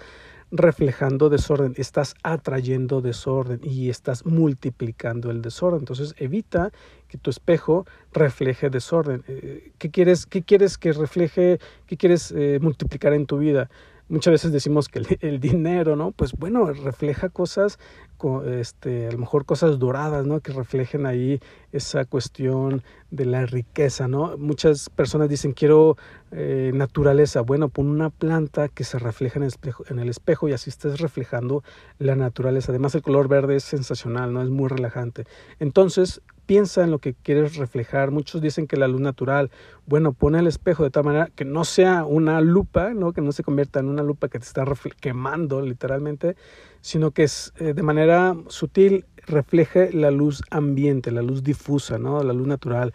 reflejando 0.55 1.29
desorden, 1.29 1.73
estás 1.77 2.13
atrayendo 2.21 3.01
desorden 3.01 3.59
y 3.63 3.89
estás 3.89 4.23
multiplicando 4.23 5.31
el 5.31 5.41
desorden. 5.41 5.79
Entonces 5.79 6.13
evita 6.17 6.71
que 7.07 7.17
tu 7.17 7.31
espejo 7.31 7.85
refleje 8.13 8.69
desorden. 8.69 9.23
Eh, 9.27 9.71
¿Qué 9.79 9.89
quieres, 9.89 10.27
qué 10.27 10.43
quieres 10.43 10.77
que 10.77 10.93
refleje, 10.93 11.59
qué 11.87 11.97
quieres 11.97 12.31
eh, 12.37 12.59
multiplicar 12.61 13.13
en 13.13 13.25
tu 13.25 13.39
vida? 13.39 13.69
Muchas 14.09 14.31
veces 14.33 14.51
decimos 14.51 14.89
que 14.89 14.99
el, 15.21 15.39
dinero, 15.39 15.95
¿no? 15.95 16.11
Pues 16.11 16.33
bueno, 16.33 16.65
refleja 16.71 17.29
cosas, 17.29 17.79
este, 18.45 19.07
a 19.07 19.11
lo 19.11 19.17
mejor 19.17 19.45
cosas 19.45 19.79
doradas, 19.79 20.25
¿no? 20.25 20.39
Que 20.39 20.53
reflejen 20.53 21.05
ahí 21.05 21.39
esa 21.71 22.05
cuestión 22.05 22.83
de 23.11 23.25
la 23.25 23.45
riqueza, 23.45 24.07
¿no? 24.07 24.37
Muchas 24.37 24.89
personas 24.89 25.29
dicen, 25.29 25.53
quiero 25.53 25.97
eh, 26.31 26.71
naturaleza. 26.73 27.41
Bueno, 27.41 27.69
pon 27.69 27.87
una 27.87 28.09
planta 28.09 28.69
que 28.69 28.83
se 28.83 28.99
refleja 28.99 29.39
en 29.39 29.43
el, 29.43 29.47
espejo, 29.49 29.83
en 29.89 29.99
el 29.99 30.09
espejo 30.09 30.47
y 30.47 30.53
así 30.53 30.69
estás 30.69 30.99
reflejando 30.99 31.63
la 31.99 32.15
naturaleza. 32.15 32.71
Además, 32.71 32.95
el 32.95 33.01
color 33.01 33.27
verde 33.27 33.57
es 33.57 33.63
sensacional, 33.63 34.33
¿no? 34.33 34.41
Es 34.41 34.49
muy 34.49 34.69
relajante. 34.69 35.25
Entonces, 35.59 36.21
piensa 36.45 36.83
en 36.83 36.91
lo 36.91 36.99
que 36.99 37.13
quieres 37.13 37.55
reflejar. 37.55 38.11
Muchos 38.11 38.41
dicen 38.41 38.67
que 38.67 38.77
la 38.77 38.87
luz 38.87 39.01
natural, 39.01 39.51
bueno, 39.85 40.13
pone 40.13 40.39
el 40.39 40.47
espejo 40.47 40.83
de 40.83 40.89
tal 40.89 41.05
manera 41.05 41.29
que 41.35 41.45
no 41.45 41.65
sea 41.65 42.05
una 42.05 42.41
lupa, 42.41 42.93
¿no? 42.93 43.13
que 43.13 43.21
no 43.21 43.31
se 43.31 43.43
convierta 43.43 43.79
en 43.79 43.87
una 43.87 44.03
lupa 44.03 44.29
que 44.29 44.39
te 44.39 44.45
está 44.45 44.65
quemando 44.99 45.61
literalmente, 45.61 46.35
sino 46.81 47.11
que 47.11 47.23
es 47.23 47.53
eh, 47.59 47.73
de 47.73 47.83
manera 47.83 48.35
sutil 48.47 49.05
refleje 49.25 49.91
la 49.93 50.11
luz 50.11 50.41
ambiente, 50.49 51.11
la 51.11 51.21
luz 51.21 51.43
difusa, 51.43 51.97
¿no? 51.97 52.21
la 52.23 52.33
luz 52.33 52.47
natural. 52.47 52.93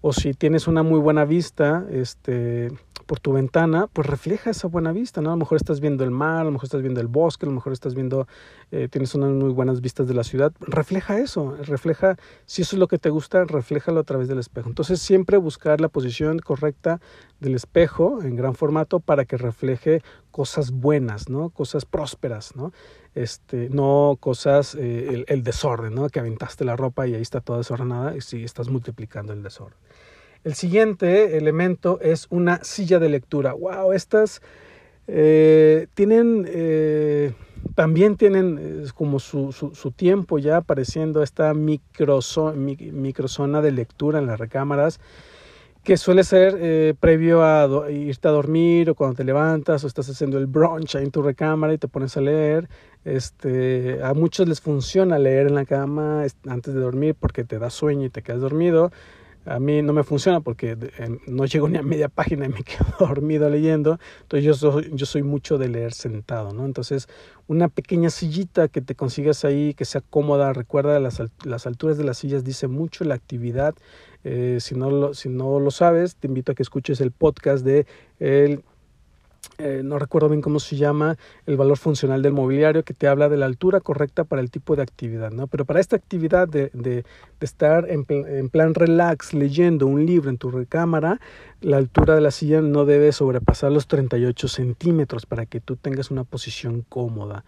O 0.00 0.12
si 0.12 0.32
tienes 0.32 0.66
una 0.66 0.82
muy 0.82 0.98
buena 0.98 1.24
vista, 1.24 1.86
este, 1.90 2.70
por 3.10 3.18
tu 3.18 3.32
ventana, 3.32 3.88
pues 3.92 4.06
refleja 4.06 4.50
esa 4.50 4.68
buena 4.68 4.92
vista, 4.92 5.20
¿no? 5.20 5.30
A 5.30 5.32
lo 5.32 5.38
mejor 5.38 5.56
estás 5.56 5.80
viendo 5.80 6.04
el 6.04 6.12
mar, 6.12 6.42
a 6.42 6.44
lo 6.44 6.52
mejor 6.52 6.66
estás 6.66 6.80
viendo 6.80 7.00
el 7.00 7.08
bosque, 7.08 7.44
a 7.44 7.48
lo 7.48 7.52
mejor 7.56 7.72
estás 7.72 7.96
viendo, 7.96 8.28
eh, 8.70 8.86
tienes 8.88 9.16
unas 9.16 9.32
muy 9.32 9.50
buenas 9.50 9.80
vistas 9.80 10.06
de 10.06 10.14
la 10.14 10.22
ciudad, 10.22 10.52
refleja 10.60 11.18
eso, 11.18 11.56
refleja, 11.56 12.16
si 12.46 12.62
eso 12.62 12.76
es 12.76 12.78
lo 12.78 12.86
que 12.86 12.98
te 12.98 13.10
gusta, 13.10 13.44
refléjalo 13.46 13.98
a 13.98 14.04
través 14.04 14.28
del 14.28 14.38
espejo. 14.38 14.68
Entonces 14.68 15.02
siempre 15.02 15.38
buscar 15.38 15.80
la 15.80 15.88
posición 15.88 16.38
correcta 16.38 17.00
del 17.40 17.56
espejo 17.56 18.22
en 18.22 18.36
gran 18.36 18.54
formato 18.54 19.00
para 19.00 19.24
que 19.24 19.36
refleje 19.36 20.02
cosas 20.30 20.70
buenas, 20.70 21.28
¿no? 21.28 21.50
Cosas 21.50 21.86
prósperas, 21.86 22.54
¿no? 22.54 22.72
Este, 23.16 23.70
no 23.70 24.18
cosas, 24.20 24.76
eh, 24.76 25.08
el, 25.08 25.24
el, 25.26 25.42
desorden, 25.42 25.96
¿no? 25.96 26.08
Que 26.10 26.20
aventaste 26.20 26.64
la 26.64 26.76
ropa 26.76 27.08
y 27.08 27.16
ahí 27.16 27.22
está 27.22 27.40
toda 27.40 27.58
desordenada 27.58 28.16
y 28.16 28.20
sí, 28.20 28.44
estás 28.44 28.68
multiplicando 28.68 29.32
el 29.32 29.42
desorden. 29.42 29.76
El 30.42 30.54
siguiente 30.54 31.36
elemento 31.36 32.00
es 32.00 32.26
una 32.30 32.64
silla 32.64 32.98
de 32.98 33.10
lectura. 33.10 33.52
¡Wow! 33.52 33.92
Estas 33.92 34.40
eh, 35.06 35.86
tienen, 35.94 36.46
eh, 36.48 37.34
también 37.74 38.16
tienen 38.16 38.84
como 38.94 39.18
su, 39.18 39.52
su, 39.52 39.90
tiempo 39.90 40.38
ya 40.38 40.58
apareciendo 40.58 41.22
esta 41.22 41.52
microzona, 41.52 42.52
microzona 42.56 43.60
de 43.60 43.72
lectura 43.72 44.18
en 44.18 44.26
las 44.26 44.38
recámaras 44.38 44.98
que 45.84 45.96
suele 45.96 46.24
ser 46.24 46.58
eh, 46.60 46.94
previo 46.98 47.42
a 47.42 47.90
irte 47.90 48.28
a 48.28 48.30
dormir 48.30 48.90
o 48.90 48.94
cuando 48.94 49.16
te 49.16 49.24
levantas 49.24 49.82
o 49.82 49.86
estás 49.86 50.08
haciendo 50.10 50.38
el 50.38 50.46
brunch 50.46 50.96
ahí 50.96 51.04
en 51.04 51.10
tu 51.10 51.22
recámara 51.22 51.72
y 51.72 51.78
te 51.78 51.88
pones 51.88 52.16
a 52.16 52.20
leer. 52.20 52.68
Este, 53.04 53.98
a 54.02 54.12
muchos 54.12 54.46
les 54.46 54.60
funciona 54.60 55.18
leer 55.18 55.46
en 55.46 55.54
la 55.54 55.64
cama 55.64 56.24
antes 56.46 56.74
de 56.74 56.80
dormir 56.80 57.14
porque 57.18 57.44
te 57.44 57.58
da 57.58 57.70
sueño 57.70 58.06
y 58.06 58.10
te 58.10 58.22
quedas 58.22 58.42
dormido. 58.42 58.90
A 59.50 59.58
mí 59.58 59.82
no 59.82 59.92
me 59.92 60.04
funciona 60.04 60.40
porque 60.40 60.76
no 61.26 61.44
llego 61.44 61.68
ni 61.68 61.76
a 61.76 61.82
media 61.82 62.08
página 62.20 62.46
y 62.46 62.50
me 62.50 62.62
quedo 62.62 62.86
dormido 63.00 63.50
leyendo. 63.50 63.98
Entonces 64.22 64.44
yo 64.44 64.54
soy, 64.54 64.90
yo 64.92 65.06
soy 65.06 65.24
mucho 65.24 65.58
de 65.58 65.68
leer 65.68 65.92
sentado, 65.92 66.52
¿no? 66.52 66.64
Entonces 66.64 67.08
una 67.48 67.68
pequeña 67.68 68.10
sillita 68.10 68.68
que 68.68 68.80
te 68.80 68.94
consigas 68.94 69.44
ahí, 69.44 69.74
que 69.74 69.84
sea 69.84 70.02
cómoda. 70.02 70.52
Recuerda, 70.52 71.00
las, 71.00 71.20
las 71.44 71.66
alturas 71.66 71.98
de 71.98 72.04
las 72.04 72.18
sillas 72.18 72.44
dice 72.44 72.68
mucho 72.68 73.02
la 73.02 73.16
actividad. 73.16 73.74
Eh, 74.22 74.58
si, 74.60 74.76
no 74.76 74.88
lo, 74.88 75.14
si 75.14 75.28
no 75.28 75.58
lo 75.58 75.72
sabes, 75.72 76.14
te 76.14 76.28
invito 76.28 76.52
a 76.52 76.54
que 76.54 76.62
escuches 76.62 77.00
el 77.00 77.10
podcast 77.10 77.64
de 77.64 77.86
el 78.20 78.62
eh, 79.62 79.82
no 79.84 79.98
recuerdo 79.98 80.28
bien 80.28 80.40
cómo 80.40 80.58
se 80.60 80.76
llama, 80.76 81.16
el 81.46 81.56
valor 81.56 81.76
funcional 81.76 82.22
del 82.22 82.32
mobiliario, 82.32 82.82
que 82.82 82.94
te 82.94 83.06
habla 83.06 83.28
de 83.28 83.36
la 83.36 83.46
altura 83.46 83.80
correcta 83.80 84.24
para 84.24 84.42
el 84.42 84.50
tipo 84.50 84.76
de 84.76 84.82
actividad, 84.82 85.30
¿no? 85.30 85.46
Pero 85.46 85.64
para 85.64 85.80
esta 85.80 85.96
actividad 85.96 86.48
de, 86.48 86.70
de, 86.72 87.04
estar 87.40 87.88
en, 87.90 88.06
en, 88.08 88.48
plan 88.48 88.74
relax 88.74 89.34
leyendo 89.34 89.86
un 89.86 90.06
libro 90.06 90.30
en 90.30 90.38
tu 90.38 90.50
recámara, 90.50 91.20
la 91.60 91.76
altura 91.76 92.14
de 92.14 92.20
la 92.20 92.30
silla 92.30 92.60
no 92.60 92.84
debe 92.84 93.12
sobrepasar 93.12 93.70
los 93.72 93.86
38 93.86 94.48
centímetros 94.48 95.26
para 95.26 95.46
que 95.46 95.60
tú 95.60 95.76
tengas 95.76 96.10
una 96.10 96.24
posición 96.24 96.84
cómoda 96.88 97.44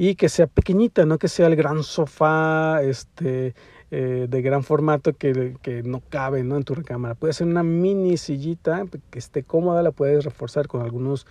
y 0.00 0.14
que 0.14 0.28
sea 0.28 0.46
pequeñita, 0.46 1.04
no 1.06 1.18
que 1.18 1.26
sea 1.26 1.48
el 1.48 1.56
gran 1.56 1.82
sofá, 1.82 2.80
este, 2.84 3.56
eh, 3.90 4.26
de 4.28 4.42
gran 4.42 4.64
formato 4.64 5.14
que, 5.14 5.56
que, 5.62 5.82
no 5.82 6.00
cabe 6.00 6.44
¿no? 6.44 6.56
en 6.56 6.64
tu 6.64 6.74
recámara. 6.74 7.14
Puede 7.14 7.32
ser 7.32 7.46
una 7.46 7.62
mini 7.62 8.16
sillita 8.16 8.84
que 9.10 9.18
esté 9.18 9.44
cómoda, 9.44 9.82
la 9.82 9.92
puedes 9.92 10.24
reforzar 10.24 10.68
con 10.68 10.82
algunos 10.82 11.26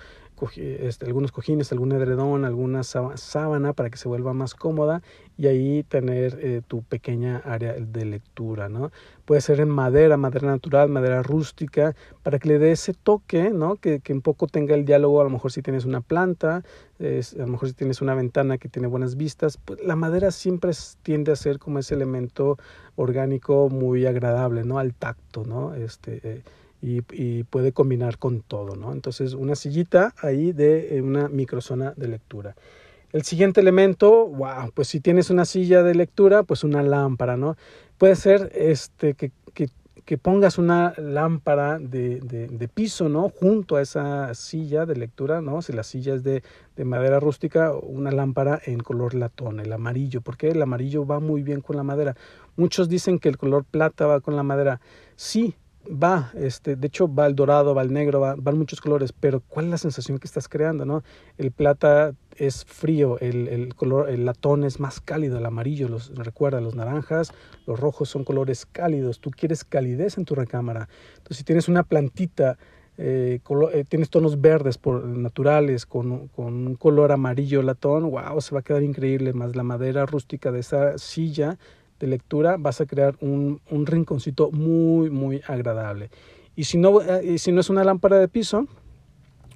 este, 0.56 1.06
algunos 1.06 1.32
cojines, 1.32 1.72
algún 1.72 1.92
edredón, 1.92 2.46
alguna 2.46 2.84
sábana 2.84 3.74
para 3.74 3.90
que 3.90 3.98
se 3.98 4.08
vuelva 4.08 4.34
más 4.34 4.54
cómoda 4.56 5.02
y 5.38 5.48
ahí 5.48 5.84
tener 5.84 6.40
eh, 6.42 6.62
tu 6.68 6.84
pequeña 6.84 7.38
área 7.46 7.74
de 7.74 8.06
lectura, 8.06 8.70
¿no? 8.70 8.92
Puede 9.26 9.42
ser 9.42 9.60
en 9.60 9.70
madera, 9.70 10.18
madera 10.18 10.48
natural, 10.48 10.90
madera 10.90 11.22
rústica, 11.22 11.96
para 12.24 12.40
que 12.40 12.48
le 12.48 12.60
dé 12.60 12.72
ese 12.72 12.94
toque, 12.94 13.50
¿no? 13.50 13.76
Que, 13.76 14.02
un 14.10 14.22
poco 14.22 14.48
tenga 14.48 14.74
el 14.74 14.86
diálogo, 14.86 15.22
a 15.22 15.24
lo 15.24 15.30
mejor 15.30 15.52
si 15.52 15.62
tienes 15.62 15.86
una 15.86 16.02
planta, 16.02 16.64
a 17.00 17.38
lo 17.38 17.48
mejor 17.48 17.68
si 17.68 17.74
tienes 17.74 18.02
una 18.02 18.16
ventana 18.16 18.58
que 18.58 18.70
tiene 18.70 18.88
buenas 18.88 19.16
vistas, 19.16 19.58
pues 19.58 19.84
la 19.84 19.96
madera 19.96 20.32
siempre 20.32 20.72
tiende 21.04 21.32
a 21.32 21.36
ser 21.36 21.60
como 21.60 21.80
ese 21.80 21.96
elemento 21.96 22.58
orgánico 22.96 23.70
muy 23.70 24.06
agradable, 24.06 24.64
¿no? 24.64 24.80
Al 24.80 24.94
tacto, 24.94 25.44
¿no? 25.46 25.76
Este, 25.76 26.22
eh, 26.24 26.44
y, 26.82 27.44
puede 27.44 27.72
combinar 27.72 28.18
con 28.18 28.42
todo, 28.42 28.76
¿no? 28.76 28.94
Entonces, 28.94 29.34
una 29.34 29.56
sillita 29.56 30.14
ahí 30.22 30.52
de 30.52 30.98
eh, 30.98 31.02
una 31.02 31.28
microzona 31.28 31.94
de 31.96 32.08
lectura. 32.08 32.56
El 33.12 33.24
siguiente 33.24 33.62
elemento, 33.62 34.28
wow, 34.28 34.72
pues 34.74 34.90
si 34.90 35.00
tienes 35.00 35.30
una 35.30 35.46
silla 35.46 35.82
de 35.82 35.96
lectura, 35.96 36.44
pues 36.44 36.64
una 36.64 36.84
lámpara, 36.84 37.38
¿no? 37.38 37.56
Puede 37.98 38.16
ser 38.16 38.52
este, 38.54 39.16
que, 39.16 39.32
que, 40.06 40.18
pongas 40.18 40.58
una 40.58 40.94
lámpara 40.98 41.80
de, 41.80 42.22
de, 42.22 42.48
de, 42.48 42.68
piso, 42.70 43.10
¿no? 43.10 43.28
Junto 43.28 43.76
a 43.76 43.82
esa 43.82 44.34
silla 44.36 44.86
de 44.86 44.96
lectura, 44.96 45.42
¿no? 45.42 45.62
Si 45.62 45.74
la 45.74 45.84
silla 45.84 46.16
es 46.16 46.24
de, 46.24 46.44
de 46.78 46.86
madera 46.86 47.20
rústica, 47.20 47.74
una 47.74 48.12
lámpara 48.12 48.62
en 48.66 48.80
color 48.80 49.16
latón, 49.16 49.60
el 49.60 49.74
amarillo, 49.74 50.22
porque 50.22 50.48
el 50.48 50.62
amarillo 50.62 51.06
va 51.06 51.20
muy 51.20 51.44
bien 51.44 51.60
con 51.60 51.76
la 51.76 51.84
madera. 51.84 52.16
Muchos 52.56 52.88
dicen 52.88 53.20
que 53.20 53.28
el 53.28 53.38
color 53.38 53.66
plata 53.66 54.06
va 54.06 54.22
con 54.22 54.38
la 54.38 54.44
madera. 54.44 54.80
Sí, 55.18 55.56
va, 55.90 56.32
este, 56.36 56.76
de 56.76 56.88
hecho 56.88 57.14
va 57.14 57.28
el 57.28 57.36
dorado, 57.36 57.74
va 57.74 57.82
el 57.82 57.94
negro, 57.94 58.20
va, 58.20 58.36
van 58.38 58.58
muchos 58.58 58.82
colores, 58.82 59.14
pero 59.14 59.42
¿cuál 59.42 59.66
es 59.66 59.72
la 59.72 59.78
sensación 59.78 60.20
que 60.20 60.28
estás 60.28 60.48
creando? 60.48 60.86
¿no? 60.86 61.04
El 61.38 61.52
plata 61.52 62.14
es 62.36 62.66
frío, 62.66 63.20
el, 63.20 63.48
el 63.48 63.76
color, 63.76 64.10
el 64.10 64.26
latón 64.26 64.64
es 64.64 64.80
más 64.80 65.02
cálido, 65.02 65.38
el 65.38 65.46
amarillo, 65.46 65.90
los, 65.90 66.16
recuerda, 66.16 66.62
los 66.62 66.76
naranjas, 66.76 67.34
los 67.66 67.80
rojos 67.80 68.10
son 68.10 68.24
colores 68.24 68.66
cálidos, 68.66 69.20
tú 69.20 69.32
quieres 69.32 69.64
calidez 69.64 70.18
en 70.18 70.26
tu 70.26 70.36
recámara. 70.36 70.88
Entonces 71.18 71.38
si 71.38 71.44
tienes 71.44 71.68
una 71.68 71.84
plantita, 71.84 72.58
eh, 72.98 73.40
eh, 73.74 73.84
tienes 73.88 74.10
tonos 74.10 74.42
verdes 74.42 74.78
por, 74.78 75.04
naturales 75.06 75.86
con, 75.86 76.28
con 76.30 76.68
un 76.68 76.76
color 76.76 77.12
amarillo 77.12 77.62
latón, 77.62 78.10
wow, 78.10 78.42
se 78.42 78.54
va 78.54 78.62
a 78.62 78.64
quedar 78.64 78.84
increíble, 78.84 79.34
más 79.34 79.56
la 79.56 79.64
madera 79.64 80.06
rústica 80.06 80.52
de 80.52 80.60
esa 80.60 80.98
silla 80.98 81.58
de 82.00 82.08
lectura 82.08 82.58
vas 82.58 82.82
a 82.82 82.86
crear 82.86 83.16
un, 83.22 83.62
un 83.70 83.86
rinconcito 83.86 84.52
muy, 84.52 85.10
muy 85.10 85.42
agradable. 85.48 86.10
Y 86.56 86.64
si 86.66 86.78
no, 86.78 87.02
eh, 87.02 87.38
si 87.38 87.52
no 87.52 87.62
es 87.62 87.70
una 87.70 87.84
lámpara 87.84 88.18
de 88.18 88.28
piso, 88.28 88.66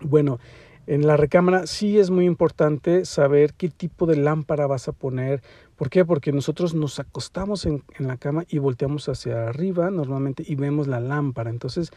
bueno, 0.02 0.40
en 0.88 1.06
la 1.06 1.18
recámara 1.18 1.68
sí 1.68 2.00
es 2.00 2.10
muy 2.10 2.26
importante 2.26 3.06
saber 3.06 3.54
qué 3.54 3.70
tipo 3.70 4.06
de 4.06 4.18
lámpara 4.18 4.68
vas 4.68 4.88
a 4.88 4.92
poner. 4.92 5.42
¿Por 5.76 5.90
qué? 5.90 6.06
Porque 6.06 6.32
nosotros 6.32 6.74
nos 6.74 7.00
acostamos 7.00 7.66
en, 7.66 7.84
en, 7.98 8.08
la 8.08 8.18
cama 8.18 8.46
y 8.50 8.58
volteamos 8.58 9.10
hacia 9.10 9.48
arriba 9.48 9.90
normalmente 9.90 10.44
y 10.46 10.56
vemos 10.56 10.88
la 10.88 11.00
lámpara. 11.00 11.50
Entonces, 11.50 11.92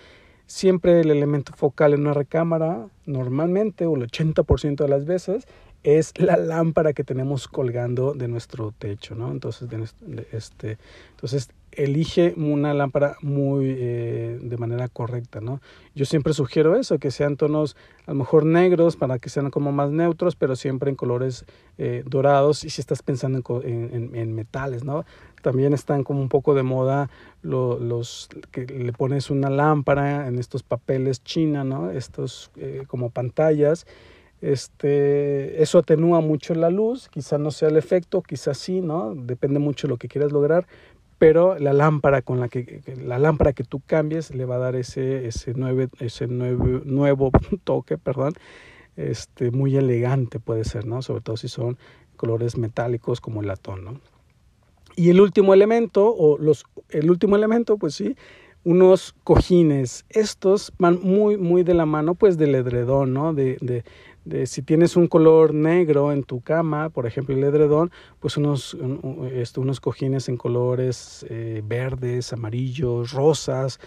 siempre 0.47 1.01
el 1.01 1.11
elemento 1.11 1.53
focal 1.55 1.95
en 1.95 2.03
una 2.03 2.15
recámara, 2.15 2.89
normalmente, 3.07 3.87
o 3.87 3.97
el 3.97 4.11
80% 4.11 4.77
de 4.77 4.89
las 4.89 5.05
veces, 5.05 5.47
es 5.85 6.19
la 6.19 6.39
lámpara 6.39 6.95
que 6.95 7.05
tenemos 7.05 7.47
colgando 7.47 8.15
de 8.15 8.27
nuestro 8.27 8.73
techo, 8.77 9.15
¿no? 9.15 9.31
Entonces, 9.31 9.69
de, 9.69 10.27
este, 10.33 10.79
entonces 11.11 11.51
elige 11.73 12.33
una 12.37 12.73
lámpara 12.73 13.17
muy 13.21 13.67
eh, 13.77 14.39
de 14.41 14.57
manera 14.57 14.89
correcta, 14.89 15.41
¿no? 15.41 15.61
Yo 15.95 16.07
siempre 16.07 16.33
sugiero 16.33 16.77
eso, 16.77 16.99
que 16.99 17.11
sean 17.11 17.37
tonos 17.37 17.77
a 18.07 18.13
lo 18.13 18.17
mejor 18.17 18.47
negros 18.47 18.97
para 18.97 19.19
que 19.19 19.29
sean 19.29 19.51
como 19.51 19.73
más 19.73 19.91
neutros, 19.91 20.37
pero 20.37 20.57
siempre 20.57 20.89
en 20.89 20.97
colores 20.97 21.45
eh, 21.77 22.03
dorados 22.07 22.65
y 22.65 22.71
si 22.71 22.81
estás 22.81 23.03
pensando 23.03 23.43
en, 23.63 24.11
en, 24.15 24.35
metales, 24.35 24.85
¿no? 24.85 25.05
También 25.43 25.75
están 25.75 26.05
como 26.05 26.23
un 26.23 26.31
poco 26.31 26.55
de 26.55 26.63
moda 26.63 27.11
los, 27.43 27.81
los 27.81 28.29
que 28.51 28.65
le 28.67 28.93
pones 28.93 29.29
una 29.29 29.51
lámpara 29.51 30.29
en 30.29 30.39
estos 30.39 30.63
papeles 30.63 31.23
china, 31.23 31.65
¿no? 31.65 31.91
Estos 31.91 32.51
eh, 32.57 32.85
como 32.87 33.11
pantallas 33.11 33.87
Este, 34.45 35.63
eso 35.63 35.79
atenúa 35.79 36.21
mucho 36.21 36.55
la 36.55 36.69
luz, 36.69 37.09
quizá 37.09 37.39
no 37.39 37.51
sea 37.51 37.71
el 37.71 37.79
efecto, 37.79 38.21
quizá 38.21 38.53
sí, 38.53 38.83
¿no? 38.83 39.15
Depende 39.15 39.59
mucho 39.59 39.87
de 39.87 39.93
lo 39.93 39.97
que 39.97 40.07
quieras 40.07 40.33
lograr, 40.33 40.67
pero 41.19 41.59
la 41.59 41.73
lámpara 41.73 42.21
con 42.21 42.41
la 42.41 42.49
que, 42.51 42.83
la 43.03 43.19
lámpara 43.19 43.55
que 43.55 43.65
tú 43.65 43.81
cambies 43.87 44.35
le 44.35 44.45
va 44.45 44.57
a 44.57 44.59
dar 44.59 44.77
ese 44.77 45.27
ese 45.27 45.55
nueve, 45.57 45.89
ese 45.99 46.27
nuevo, 46.27 46.83
nuevo 46.85 47.31
toque, 47.65 47.97
perdón, 47.97 48.35
este 48.97 49.51
muy 49.51 49.77
elegante 49.77 50.41
puede 50.41 50.65
ser, 50.65 50.85
¿no? 50.85 51.01
Sobre 51.01 51.23
todo 51.23 51.39
si 51.39 51.49
son 51.49 51.79
colores 52.17 52.59
metálicos 52.59 53.23
como 53.23 53.41
el 53.41 53.47
latón, 53.47 53.83
¿no? 53.83 54.01
Y 54.95 55.09
el 55.09 55.23
último 55.23 55.55
elemento 55.55 56.15
o 56.15 56.37
los 56.37 56.67
el 56.91 57.11
último 57.11 57.37
elemento, 57.37 57.79
pues 57.79 57.95
sí, 57.95 58.15
unos 58.65 59.15
cojines. 59.25 60.05
Estos 60.09 60.73
van 60.79 60.99
muy, 61.03 61.37
muy 61.37 61.63
de 61.63 61.75
la 61.75 61.87
mano, 61.87 62.15
pues, 62.15 62.37
del 62.37 62.55
edredón, 62.55 63.13
¿no? 63.13 63.33
De, 63.35 63.85
de, 64.25 64.47
si 64.47 64.63
tienes 64.63 64.97
un 64.97 65.07
color 65.07 65.55
negro 65.55 66.13
en 66.13 66.25
tu 66.25 66.41
cama, 66.41 66.91
por 66.91 67.07
ejemplo, 67.07 67.35
el 67.35 67.45
edredón, 67.45 67.91
pues 68.21 68.37
unos, 68.37 68.77
este, 69.33 69.61
unos 69.61 69.81
cojines 69.81 70.29
en 70.29 70.37
colores 70.37 71.27
eh, 71.29 71.63
verdes, 71.65 72.33
amarillos, 72.33 73.13
rosas, 73.13 73.81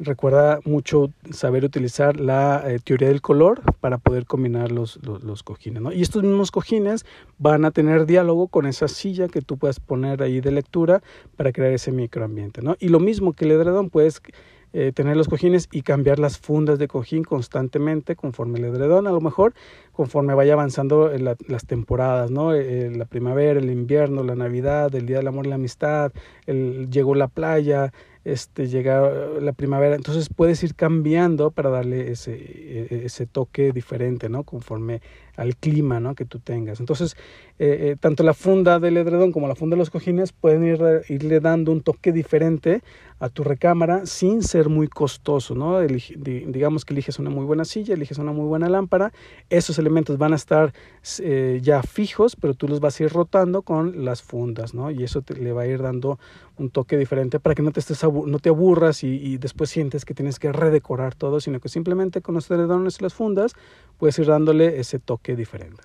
recuerda 0.00 0.60
mucho 0.64 1.12
saber 1.30 1.64
utilizar 1.64 2.18
la 2.18 2.64
eh, 2.66 2.78
teoría 2.82 3.08
del 3.08 3.20
color 3.20 3.60
para 3.80 3.98
poder 3.98 4.24
combinar 4.24 4.72
los, 4.72 4.98
los, 5.04 5.22
los, 5.22 5.42
cojines. 5.42 5.82
¿no? 5.82 5.92
Y 5.92 6.00
estos 6.00 6.22
mismos 6.22 6.50
cojines 6.50 7.04
van 7.38 7.64
a 7.64 7.70
tener 7.70 8.06
diálogo 8.06 8.48
con 8.48 8.66
esa 8.66 8.88
silla 8.88 9.28
que 9.28 9.42
tú 9.42 9.58
puedes 9.58 9.78
poner 9.78 10.22
ahí 10.22 10.40
de 10.40 10.52
lectura 10.52 11.02
para 11.36 11.52
crear 11.52 11.72
ese 11.72 11.92
microambiente. 11.92 12.62
¿no? 12.62 12.76
Y 12.80 12.88
lo 12.88 12.98
mismo 12.98 13.34
que 13.34 13.44
el 13.44 13.52
edredón, 13.52 13.90
puedes 13.90 14.22
eh, 14.72 14.92
tener 14.94 15.16
los 15.16 15.28
cojines 15.28 15.68
y 15.72 15.82
cambiar 15.82 16.18
las 16.18 16.38
fundas 16.38 16.78
de 16.78 16.86
cojín 16.86 17.24
constantemente 17.24 18.14
conforme 18.14 18.58
el 18.58 18.66
edredón, 18.66 19.06
a 19.06 19.10
lo 19.10 19.20
mejor 19.20 19.52
conforme 19.92 20.34
vaya 20.34 20.52
avanzando 20.52 21.10
la, 21.18 21.36
las 21.48 21.66
temporadas, 21.66 22.30
¿no? 22.30 22.54
Eh, 22.54 22.90
la 22.94 23.04
primavera, 23.04 23.58
el 23.58 23.70
invierno, 23.70 24.22
la 24.22 24.36
Navidad, 24.36 24.94
el 24.94 25.06
Día 25.06 25.18
del 25.18 25.28
Amor 25.28 25.46
y 25.46 25.48
la 25.50 25.56
Amistad, 25.56 26.12
el, 26.46 26.88
llegó 26.90 27.14
la 27.14 27.28
playa, 27.28 27.92
este, 28.24 28.68
llega 28.68 29.10
la 29.40 29.52
primavera, 29.52 29.96
entonces 29.96 30.28
puedes 30.34 30.62
ir 30.62 30.74
cambiando 30.74 31.50
para 31.50 31.70
darle 31.70 32.10
ese, 32.10 32.32
e, 32.34 33.02
ese 33.04 33.26
toque 33.26 33.72
diferente, 33.72 34.28
¿no? 34.28 34.44
Conforme 34.44 35.00
al 35.36 35.56
clima, 35.56 36.00
¿no? 36.00 36.14
Que 36.14 36.26
tú 36.26 36.38
tengas. 36.38 36.80
Entonces, 36.80 37.16
eh, 37.58 37.92
eh, 37.92 37.96
tanto 37.98 38.22
la 38.22 38.34
funda 38.34 38.78
del 38.78 38.98
edredón 38.98 39.32
como 39.32 39.48
la 39.48 39.54
funda 39.54 39.74
de 39.74 39.78
los 39.78 39.90
cojines 39.90 40.32
pueden 40.32 40.64
ir, 40.64 40.80
irle 41.08 41.40
dando 41.40 41.72
un 41.72 41.80
toque 41.80 42.12
diferente 42.12 42.82
a 43.20 43.28
tu 43.28 43.44
recámara 43.44 44.06
sin 44.06 44.42
ser 44.42 44.68
muy 44.68 44.88
costoso, 44.88 45.54
¿no? 45.54 45.80
Elige, 45.80 46.14
digamos 46.18 46.84
que 46.84 46.94
eliges 46.94 47.18
una 47.18 47.28
muy 47.28 47.44
buena 47.44 47.64
silla, 47.66 47.94
eliges 47.94 48.18
una 48.18 48.32
muy 48.32 48.46
buena 48.46 48.68
lámpara, 48.68 49.12
esos 49.50 49.78
elementos 49.78 50.16
van 50.16 50.32
a 50.32 50.36
estar 50.36 50.72
eh, 51.20 51.60
ya 51.62 51.82
fijos, 51.82 52.34
pero 52.36 52.54
tú 52.54 52.66
los 52.66 52.80
vas 52.80 52.98
a 52.98 53.04
ir 53.04 53.12
rotando 53.12 53.62
con 53.62 54.06
las 54.06 54.22
fundas, 54.22 54.72
¿no? 54.72 54.90
Y 54.90 55.04
eso 55.04 55.20
te, 55.20 55.34
le 55.34 55.52
va 55.52 55.62
a 55.62 55.66
ir 55.66 55.82
dando 55.82 56.18
un 56.56 56.70
toque 56.70 56.96
diferente 56.96 57.40
para 57.40 57.54
que 57.54 57.62
no 57.62 57.72
te, 57.72 57.80
estés 57.80 58.04
no 58.12 58.38
te 58.38 58.48
aburras 58.48 59.04
y, 59.04 59.38
después 59.38 59.70
sientes 59.70 60.04
que 60.04 60.14
tienes 60.14 60.38
que 60.38 60.52
redecorar 60.52 61.14
todo, 61.14 61.40
sino 61.40 61.60
que 61.60 61.68
simplemente 61.68 62.20
con 62.20 62.34
los 62.34 62.50
edredones 62.50 62.98
y 63.00 63.02
las 63.02 63.14
fundas 63.14 63.54
puedes 63.98 64.18
ir 64.18 64.26
dándole 64.26 64.80
ese 64.80 64.98
toque 64.98 65.36
diferente. 65.36 65.82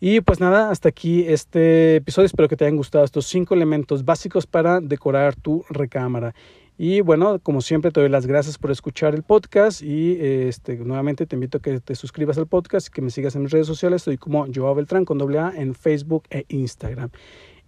Y 0.00 0.20
pues 0.20 0.40
nada, 0.40 0.70
hasta 0.70 0.90
aquí 0.90 1.24
este 1.26 1.96
episodio. 1.96 2.26
Espero 2.26 2.48
que 2.48 2.56
te 2.56 2.64
hayan 2.64 2.76
gustado 2.76 3.04
estos 3.04 3.26
cinco 3.26 3.54
elementos 3.54 4.04
básicos 4.04 4.46
para 4.46 4.80
decorar 4.80 5.36
tu 5.36 5.64
recámara. 5.70 6.34
Y 6.78 7.00
bueno, 7.00 7.38
como 7.38 7.62
siempre, 7.62 7.90
te 7.90 8.00
doy 8.00 8.10
las 8.10 8.26
gracias 8.26 8.58
por 8.58 8.70
escuchar 8.70 9.14
el 9.14 9.22
podcast 9.22 9.82
y 9.82 10.18
este, 10.20 10.76
nuevamente 10.76 11.24
te 11.24 11.34
invito 11.34 11.56
a 11.58 11.62
que 11.62 11.80
te 11.80 11.94
suscribas 11.94 12.36
al 12.36 12.46
podcast 12.46 12.88
y 12.88 12.90
que 12.90 13.00
me 13.00 13.10
sigas 13.10 13.34
en 13.34 13.42
mis 13.42 13.50
redes 13.50 13.66
sociales. 13.66 14.02
Estoy 14.02 14.18
como 14.18 14.46
Joao 14.54 14.74
Beltrán 14.74 15.06
con 15.06 15.16
doble 15.16 15.38
A 15.38 15.52
en 15.56 15.74
Facebook 15.74 16.24
e 16.28 16.44
Instagram. 16.48 17.10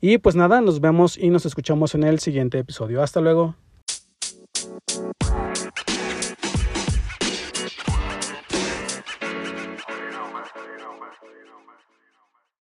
Y 0.00 0.18
pues 0.18 0.36
nada, 0.36 0.60
nos 0.60 0.80
vemos 0.80 1.16
y 1.16 1.30
nos 1.30 1.46
escuchamos 1.46 1.94
en 1.94 2.04
el 2.04 2.18
siguiente 2.18 2.58
episodio. 2.58 3.02
Hasta 3.02 3.20
luego. 3.20 3.67
Thank 4.86 5.56
you. 5.56 5.57